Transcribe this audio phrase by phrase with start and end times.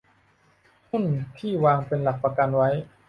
[0.89, 1.03] หุ้น
[1.37, 2.69] ที่วางเป็นหลักประกันไว้